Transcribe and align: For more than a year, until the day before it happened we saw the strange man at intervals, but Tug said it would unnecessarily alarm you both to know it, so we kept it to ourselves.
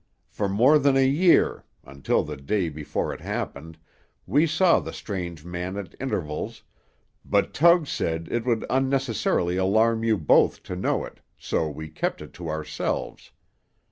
For 0.31 0.49
more 0.49 0.79
than 0.79 0.97
a 0.97 1.05
year, 1.07 1.63
until 1.83 2.23
the 2.23 2.35
day 2.35 2.69
before 2.69 3.13
it 3.13 3.21
happened 3.21 3.77
we 4.25 4.47
saw 4.47 4.79
the 4.79 4.93
strange 4.93 5.45
man 5.45 5.77
at 5.77 5.93
intervals, 5.99 6.63
but 7.23 7.53
Tug 7.53 7.85
said 7.85 8.27
it 8.31 8.43
would 8.43 8.65
unnecessarily 8.67 9.57
alarm 9.57 10.03
you 10.03 10.17
both 10.17 10.63
to 10.63 10.75
know 10.75 11.05
it, 11.05 11.19
so 11.37 11.69
we 11.69 11.87
kept 11.87 12.19
it 12.19 12.33
to 12.33 12.49
ourselves. 12.49 13.29